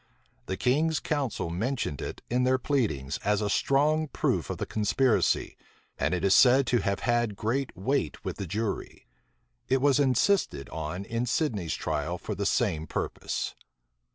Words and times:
The 0.47 0.57
king's 0.57 0.99
counsel 0.99 1.51
mentioned 1.51 2.01
it 2.01 2.23
in 2.27 2.43
their 2.43 2.57
pleadings 2.57 3.19
as 3.23 3.39
a 3.39 3.51
strong 3.51 4.07
proof 4.07 4.49
of 4.49 4.57
the 4.57 4.65
conspiracy; 4.65 5.55
and 5.95 6.15
it 6.15 6.23
is 6.25 6.33
said 6.33 6.65
to 6.65 6.79
have 6.79 7.01
had 7.01 7.35
great 7.35 7.77
weight 7.77 8.25
with 8.25 8.37
the 8.37 8.47
jury. 8.47 9.05
It 9.69 9.79
was 9.79 9.99
insisted 9.99 10.69
on 10.69 11.05
in 11.05 11.27
Sidney's 11.27 11.75
trial 11.75 12.17
for 12.17 12.33
the 12.33 12.47
same 12.47 12.87
purpose. 12.87 13.53